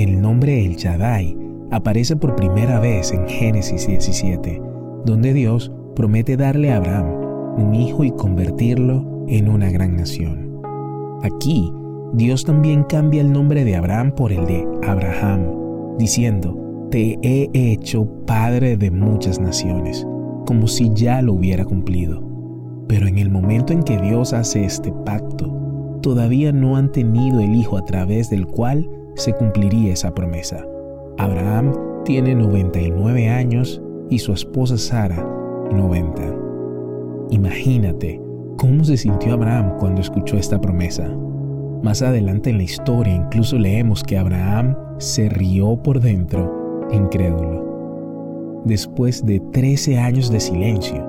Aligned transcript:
El 0.00 0.18
nombre 0.22 0.64
El 0.64 0.76
Shaddai 0.76 1.36
aparece 1.70 2.16
por 2.16 2.34
primera 2.34 2.80
vez 2.80 3.12
en 3.12 3.28
Génesis 3.28 3.86
17, 3.86 4.58
donde 5.04 5.34
Dios 5.34 5.70
promete 5.94 6.38
darle 6.38 6.72
a 6.72 6.78
Abraham 6.78 7.58
un 7.58 7.74
hijo 7.74 8.02
y 8.04 8.10
convertirlo 8.10 9.26
en 9.28 9.50
una 9.50 9.70
gran 9.70 9.96
nación. 9.96 10.58
Aquí, 11.22 11.70
Dios 12.14 12.46
también 12.46 12.84
cambia 12.84 13.20
el 13.20 13.30
nombre 13.30 13.62
de 13.62 13.76
Abraham 13.76 14.12
por 14.12 14.32
el 14.32 14.46
de 14.46 14.66
Abraham, 14.88 15.42
diciendo, 15.98 16.88
Te 16.90 17.18
he 17.20 17.50
hecho 17.52 18.08
padre 18.24 18.78
de 18.78 18.90
muchas 18.90 19.38
naciones, 19.38 20.06
como 20.46 20.66
si 20.66 20.90
ya 20.94 21.20
lo 21.20 21.34
hubiera 21.34 21.66
cumplido. 21.66 22.22
Pero 22.88 23.06
en 23.06 23.18
el 23.18 23.28
momento 23.28 23.74
en 23.74 23.82
que 23.82 24.00
Dios 24.00 24.32
hace 24.32 24.64
este 24.64 24.94
pacto, 25.04 25.98
todavía 26.00 26.52
no 26.52 26.78
han 26.78 26.90
tenido 26.90 27.40
el 27.40 27.54
hijo 27.54 27.76
a 27.76 27.84
través 27.84 28.30
del 28.30 28.46
cual 28.46 28.88
se 29.20 29.32
cumpliría 29.34 29.92
esa 29.92 30.12
promesa. 30.14 30.66
Abraham 31.18 31.72
tiene 32.04 32.34
99 32.34 33.28
años 33.28 33.80
y 34.08 34.18
su 34.18 34.32
esposa 34.32 34.78
Sara 34.78 35.22
90. 35.70 36.22
Imagínate 37.30 38.20
cómo 38.56 38.82
se 38.84 38.96
sintió 38.96 39.34
Abraham 39.34 39.76
cuando 39.78 40.00
escuchó 40.00 40.36
esta 40.36 40.60
promesa. 40.60 41.08
Más 41.82 42.02
adelante 42.02 42.50
en 42.50 42.56
la 42.58 42.64
historia 42.64 43.14
incluso 43.14 43.58
leemos 43.58 44.02
que 44.02 44.18
Abraham 44.18 44.76
se 44.98 45.28
rió 45.28 45.76
por 45.82 46.00
dentro, 46.00 46.88
incrédulo. 46.90 48.62
Después 48.64 49.24
de 49.24 49.40
13 49.52 49.98
años 49.98 50.30
de 50.30 50.40
silencio, 50.40 51.06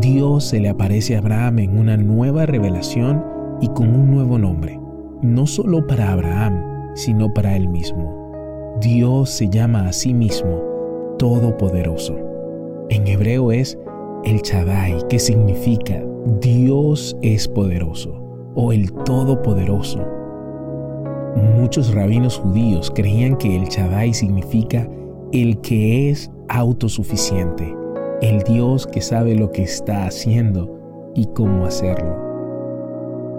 Dios 0.00 0.44
se 0.44 0.60
le 0.60 0.68
aparece 0.68 1.16
a 1.16 1.18
Abraham 1.18 1.58
en 1.60 1.78
una 1.78 1.96
nueva 1.96 2.46
revelación 2.46 3.24
y 3.60 3.68
con 3.68 3.88
un 3.88 4.10
nuevo 4.10 4.38
nombre, 4.38 4.80
no 5.22 5.46
solo 5.46 5.86
para 5.86 6.12
Abraham, 6.12 6.73
sino 6.94 7.32
para 7.32 7.56
él 7.56 7.68
mismo. 7.68 8.76
Dios 8.80 9.30
se 9.30 9.48
llama 9.48 9.88
a 9.88 9.92
sí 9.92 10.12
mismo 10.14 11.16
Todopoderoso. 11.18 12.16
En 12.88 13.06
hebreo 13.06 13.52
es 13.52 13.78
el 14.24 14.40
Shaddai, 14.40 14.96
que 15.08 15.18
significa 15.18 16.02
Dios 16.40 17.16
es 17.22 17.46
poderoso 17.46 18.12
o 18.54 18.72
el 18.72 18.92
Todopoderoso. 18.92 20.00
Muchos 21.56 21.94
rabinos 21.94 22.38
judíos 22.38 22.92
creían 22.94 23.36
que 23.36 23.56
el 23.56 23.64
Shaddai 23.64 24.14
significa 24.14 24.88
el 25.32 25.60
que 25.60 26.10
es 26.10 26.30
autosuficiente, 26.48 27.74
el 28.22 28.42
Dios 28.42 28.86
que 28.86 29.00
sabe 29.00 29.34
lo 29.34 29.50
que 29.50 29.62
está 29.62 30.06
haciendo 30.06 31.12
y 31.14 31.26
cómo 31.26 31.66
hacerlo. 31.66 32.16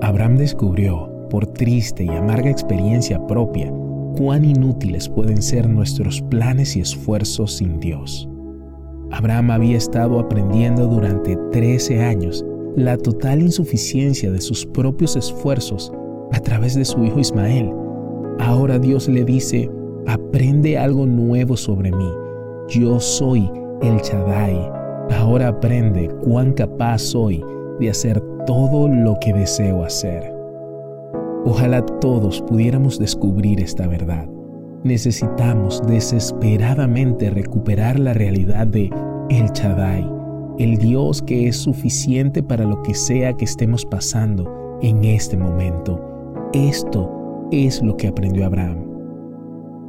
Abraham 0.02 0.38
descubrió, 0.38 1.09
por 1.30 1.48
triste 1.48 2.04
y 2.04 2.09
amarga 2.09 2.50
experiencia 2.50 3.26
propia, 3.28 3.72
cuán 4.18 4.45
inútiles 4.45 5.09
pueden 5.09 5.42
ser 5.42 5.70
nuestros 5.70 6.22
planes 6.23 6.76
y 6.76 6.81
esfuerzos 6.81 7.54
sin 7.58 7.80
Dios. 7.80 8.28
Abraham 9.12 9.52
había 9.52 9.78
estado 9.78 10.20
aprendiendo 10.20 10.88
durante 10.88 11.38
13 11.52 12.03
años 12.03 12.46
la 12.76 12.98
total 12.98 13.42
insuficiencia 13.42 14.31
de 14.31 14.42
sus 14.42 14.66
propios 14.66 15.16
esfuerzos 15.16 15.92
a 16.34 16.40
través 16.40 16.76
de 16.76 16.86
su 16.86 17.03
hijo 17.03 17.20
Ismael. 17.20 17.72
Ahora 18.40 18.80
Dios 18.80 19.08
le 19.08 19.23
dice, 19.23 19.70
aprende 20.08 20.78
algo 20.78 21.06
nuevo 21.06 21.56
sobre 21.56 21.92
mí. 21.92 22.09
Yo 22.70 23.00
soy 23.00 23.50
el 23.81 23.98
Shaddai. 23.98 24.70
Ahora 25.18 25.50
aprende 25.50 26.09
cuán 26.23 26.53
capaz 26.53 27.00
soy 27.00 27.44
de 27.80 27.90
hacer 27.90 28.22
todo 28.46 28.88
lo 28.88 29.18
que 29.22 29.34
deseo 29.34 29.84
hacer. 29.84 30.34
Ojalá 31.45 31.85
todos 31.85 32.41
pudiéramos 32.41 32.97
descubrir 32.97 33.61
esta 33.61 33.85
verdad. 33.88 34.27
Necesitamos 34.83 35.81
desesperadamente 35.85 37.29
recuperar 37.29 37.99
la 37.99 38.13
realidad 38.13 38.65
de 38.65 38.89
El 39.29 39.51
Shaddai, 39.51 40.09
el 40.57 40.78
Dios 40.78 41.22
que 41.22 41.47
es 41.47 41.57
suficiente 41.57 42.41
para 42.41 42.66
lo 42.66 42.81
que 42.81 42.95
sea 42.95 43.34
que 43.34 43.45
estemos 43.45 43.85
pasando 43.85 44.79
en 44.81 45.03
este 45.03 45.38
momento. 45.38 46.01
Esto 46.53 47.47
es 47.51 47.79
lo 47.84 47.95
que 47.95 48.07
aprendió 48.07 48.45
Abraham. 48.47 48.84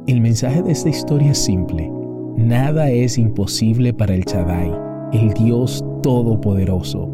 El 0.05 0.21
mensaje 0.21 0.61
de 0.61 0.73
esta 0.73 0.89
historia 0.89 1.31
es 1.31 1.39
simple. 1.39 1.91
Nada 2.37 2.91
es 2.91 3.17
imposible 3.17 3.93
para 3.93 4.13
el 4.13 4.23
Shaddai, 4.25 4.71
el 5.11 5.33
Dios 5.33 5.83
Todopoderoso. 6.03 7.09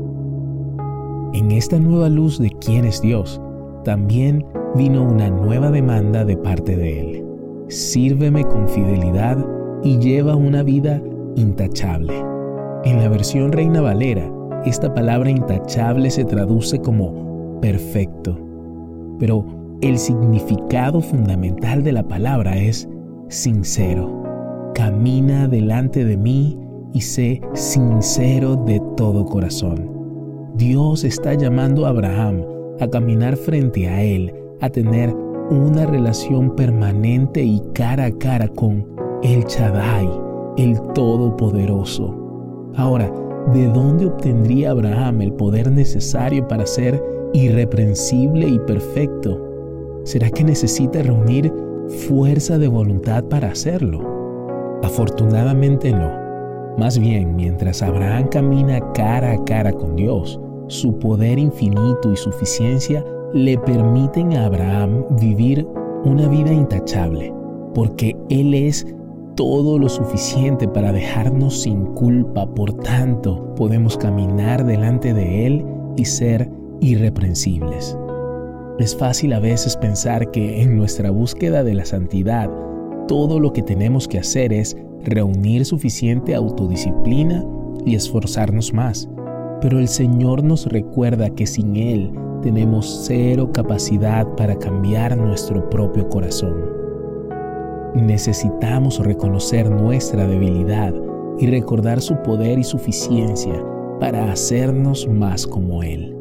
En 1.34 1.52
esta 1.52 1.80
nueva 1.80 2.10
luz 2.10 2.40
de 2.40 2.50
quién 2.50 2.86
es 2.86 3.02
Dios, 3.02 3.42
también 3.84 4.46
vino 4.76 5.04
una 5.04 5.30
nueva 5.30 5.70
demanda 5.72 6.26
de 6.26 6.38
parte 6.38 6.76
de 6.76 7.00
Él. 7.00 7.26
Sírveme 7.68 8.44
con 8.44 8.68
fidelidad 8.68 9.38
y 9.84 9.98
lleva 9.98 10.36
una 10.36 10.64
vida 10.64 11.02
intachable. 11.36 12.14
En 12.84 12.98
la 12.98 13.10
versión 13.10 13.52
Reina 13.52 13.82
Valera, 13.82 14.32
esta 14.66 14.94
palabra 14.94 15.30
intachable 15.30 16.10
se 16.10 16.26
traduce 16.26 16.80
como 16.80 17.60
perfecto, 17.62 18.38
pero 19.20 19.46
el 19.82 19.98
significado 19.98 21.02
fundamental 21.02 21.84
de 21.84 21.92
la 21.92 22.08
palabra 22.08 22.58
es 22.58 22.88
sincero. 23.30 24.72
Camina 24.74 25.48
delante 25.48 26.06
de 26.06 26.18
mí 26.18 26.58
y 26.94 27.02
sé 27.02 27.42
sincero 27.54 28.56
de 28.56 28.82
todo 28.96 29.26
corazón. 29.26 29.90
Dios 30.56 31.04
está 31.04 31.34
llamando 31.34 31.86
a 31.86 31.90
Abraham 31.90 32.44
a 32.84 32.90
caminar 32.90 33.36
frente 33.36 33.88
a 33.88 34.04
Él, 34.04 34.34
a 34.62 34.70
tener 34.70 35.14
una 35.50 35.86
relación 35.86 36.56
permanente 36.56 37.44
y 37.44 37.62
cara 37.74 38.06
a 38.06 38.12
cara 38.12 38.48
con 38.48 38.86
el 39.24 39.44
Shaddai, 39.46 40.10
el 40.58 40.80
Todopoderoso. 40.94 42.72
Ahora, 42.76 43.12
¿de 43.54 43.68
dónde 43.68 44.08
obtendría 44.08 44.72
Abraham 44.72 45.22
el 45.22 45.34
poder 45.34 45.72
necesario 45.72 46.48
para 46.48 46.66
ser 46.66 47.02
irreprensible 47.34 48.48
y 48.48 48.60
perfecto? 48.60 49.40
¿Será 50.04 50.30
que 50.30 50.44
necesita 50.44 51.02
reunir 51.02 51.52
fuerza 52.08 52.58
de 52.58 52.68
voluntad 52.68 53.24
para 53.26 53.50
hacerlo? 53.52 54.80
Afortunadamente 54.84 55.92
no. 55.92 56.12
Más 56.78 56.98
bien, 56.98 57.36
mientras 57.36 57.82
Abraham 57.82 58.28
camina 58.30 58.80
cara 58.94 59.34
a 59.34 59.44
cara 59.46 59.72
con 59.72 59.96
Dios, 59.96 60.40
su 60.74 60.98
poder 60.98 61.38
infinito 61.38 62.12
y 62.12 62.18
suficiencia 62.18 63.06
le 63.34 63.58
permiten 63.60 64.34
a 64.34 64.46
Abraham 64.46 65.06
vivir 65.20 65.68
una 66.04 66.28
vida 66.28 66.52
intachable, 66.52 67.34
porque 67.74 68.16
Él 68.30 68.54
es 68.54 68.86
todo 69.36 69.80
lo 69.80 69.90
suficiente 69.90 70.68
para 70.68 70.92
dejarnos 70.92 71.62
sin 71.62 71.86
culpa, 71.94 72.46
por 72.48 72.74
tanto 72.74 73.54
podemos 73.56 73.98
caminar 73.98 74.66
delante 74.66 75.14
de 75.14 75.48
Él 75.48 75.66
y 75.96 76.06
ser 76.06 76.50
irreprensibles. 76.82 77.98
Es 78.80 78.96
fácil 78.98 79.34
a 79.34 79.40
veces 79.40 79.78
pensar 79.78 80.32
que 80.32 80.62
en 80.62 80.76
nuestra 80.76 81.12
búsqueda 81.12 81.64
de 81.64 81.76
la 81.76 81.86
santidad, 81.86 82.50
todo 83.08 83.40
lo 83.40 83.54
que 83.54 83.62
tenemos 83.62 84.08
que 84.08 84.18
hacer 84.18 84.52
es 84.52 84.76
reunir 85.04 85.66
suficiente 85.66 86.34
autodisciplina 86.34 87.46
y 87.86 87.96
esforzarnos 87.96 88.74
más. 88.74 89.08
Pero 89.64 89.80
el 89.80 89.88
Señor 89.88 90.44
nos 90.44 90.66
recuerda 90.66 91.30
que 91.30 91.48
sin 91.48 91.78
Él 91.78 92.12
tenemos 92.42 93.06
cero 93.08 93.50
capacidad 93.54 94.28
para 94.36 94.60
cambiar 94.60 95.16
nuestro 95.16 95.70
propio 95.70 96.10
corazón. 96.10 96.54
Necesitamos 97.96 99.00
reconocer 99.00 99.70
nuestra 99.72 100.28
debilidad 100.28 100.94
y 101.40 101.48
recordar 101.48 102.02
su 102.02 102.22
poder 102.24 102.60
y 102.60 102.66
suficiencia 102.66 103.54
para 104.02 104.30
hacernos 104.34 105.08
más 105.08 105.48
como 105.48 105.82
Él. 105.82 106.14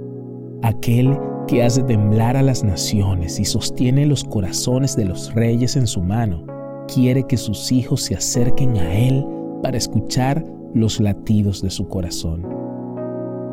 Aquel 0.62 1.18
que 1.48 1.64
hace 1.64 1.82
temblar 1.82 2.36
a 2.36 2.42
las 2.42 2.62
naciones 2.62 3.40
y 3.40 3.44
sostiene 3.44 4.06
los 4.06 4.22
corazones 4.22 4.94
de 4.94 5.06
los 5.06 5.34
reyes 5.34 5.74
en 5.74 5.88
su 5.88 6.00
mano, 6.00 6.46
quiere 6.86 7.24
que 7.24 7.36
sus 7.36 7.72
hijos 7.72 8.02
se 8.02 8.14
acerquen 8.14 8.76
a 8.76 8.94
Él 8.94 9.26
para 9.64 9.78
escuchar 9.78 10.44
los 10.74 11.00
latidos 11.00 11.60
de 11.60 11.70
su 11.70 11.88
corazón. 11.88 12.61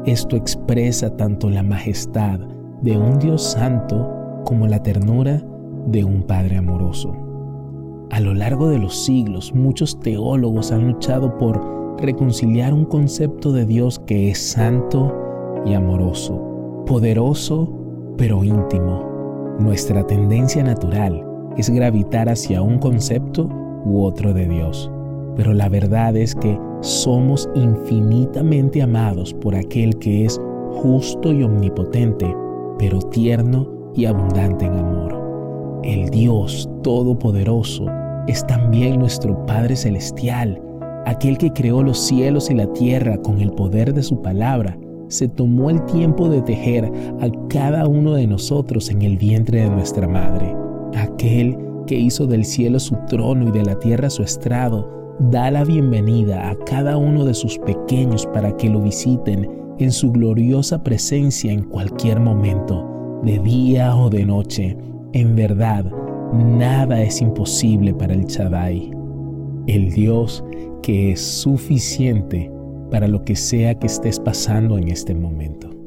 Esto 0.05 0.35
expresa 0.35 1.15
tanto 1.17 1.49
la 1.49 1.61
majestad 1.61 2.39
de 2.81 2.97
un 2.97 3.19
Dios 3.19 3.43
santo 3.43 4.09
como 4.45 4.65
la 4.67 4.81
ternura 4.81 5.43
de 5.87 6.05
un 6.05 6.23
Padre 6.23 6.57
amoroso. 6.57 7.13
A 8.09 8.19
lo 8.21 8.33
largo 8.33 8.69
de 8.69 8.79
los 8.79 9.05
siglos, 9.05 9.53
muchos 9.53 9.99
teólogos 9.99 10.71
han 10.71 10.87
luchado 10.87 11.37
por 11.37 11.99
reconciliar 11.99 12.73
un 12.73 12.85
concepto 12.85 13.51
de 13.51 13.65
Dios 13.65 13.99
que 13.99 14.31
es 14.31 14.39
santo 14.39 15.13
y 15.65 15.73
amoroso, 15.73 16.83
poderoso 16.87 17.69
pero 18.17 18.43
íntimo. 18.43 19.57
Nuestra 19.59 20.07
tendencia 20.07 20.63
natural 20.63 21.25
es 21.57 21.69
gravitar 21.69 22.29
hacia 22.29 22.61
un 22.61 22.79
concepto 22.79 23.49
u 23.85 24.03
otro 24.03 24.33
de 24.33 24.47
Dios. 24.47 24.89
Pero 25.35 25.53
la 25.53 25.69
verdad 25.69 26.15
es 26.15 26.35
que 26.35 26.57
somos 26.81 27.49
infinitamente 27.55 28.81
amados 28.81 29.33
por 29.33 29.55
aquel 29.55 29.97
que 29.99 30.25
es 30.25 30.39
justo 30.71 31.31
y 31.33 31.43
omnipotente, 31.43 32.33
pero 32.77 32.99
tierno 32.99 33.67
y 33.95 34.05
abundante 34.05 34.65
en 34.65 34.73
amor. 34.73 35.79
El 35.83 36.09
Dios 36.09 36.69
Todopoderoso 36.83 37.85
es 38.27 38.45
también 38.47 38.99
nuestro 38.99 39.45
Padre 39.45 39.75
Celestial, 39.75 40.61
aquel 41.05 41.37
que 41.37 41.51
creó 41.51 41.83
los 41.83 41.99
cielos 41.99 42.49
y 42.49 42.55
la 42.55 42.71
tierra 42.73 43.17
con 43.17 43.41
el 43.41 43.51
poder 43.51 43.93
de 43.93 44.03
su 44.03 44.21
palabra, 44.21 44.77
se 45.07 45.27
tomó 45.27 45.69
el 45.71 45.83
tiempo 45.85 46.29
de 46.29 46.41
tejer 46.43 46.85
a 47.19 47.29
cada 47.49 47.87
uno 47.87 48.13
de 48.13 48.27
nosotros 48.27 48.89
en 48.89 49.01
el 49.01 49.17
vientre 49.17 49.61
de 49.61 49.69
nuestra 49.69 50.07
madre. 50.07 50.55
Aquel 50.95 51.57
que 51.87 51.95
hizo 51.95 52.27
del 52.27 52.45
cielo 52.45 52.79
su 52.79 52.95
trono 53.07 53.49
y 53.49 53.51
de 53.51 53.63
la 53.63 53.79
tierra 53.79 54.09
su 54.11 54.21
estrado, 54.21 55.08
da 55.19 55.51
la 55.51 55.65
bienvenida 55.65 56.49
a 56.49 56.55
cada 56.65 56.97
uno 56.97 57.25
de 57.25 57.33
sus 57.33 57.57
pequeños 57.59 58.25
para 58.27 58.55
que 58.55 58.69
lo 58.69 58.81
visiten 58.81 59.49
en 59.77 59.91
su 59.91 60.11
gloriosa 60.11 60.81
presencia 60.81 61.51
en 61.51 61.63
cualquier 61.63 62.19
momento, 62.19 63.19
de 63.23 63.39
día 63.39 63.95
o 63.95 64.09
de 64.09 64.25
noche. 64.25 64.77
En 65.11 65.35
verdad, 65.35 65.85
nada 66.33 67.01
es 67.01 67.21
imposible 67.21 67.93
para 67.93 68.13
el 68.13 68.25
Chadai, 68.27 68.91
el 69.67 69.91
Dios 69.91 70.43
que 70.81 71.11
es 71.11 71.21
suficiente 71.21 72.51
para 72.89 73.07
lo 73.07 73.23
que 73.23 73.35
sea 73.35 73.75
que 73.75 73.87
estés 73.87 74.19
pasando 74.19 74.77
en 74.77 74.87
este 74.87 75.13
momento. 75.13 75.78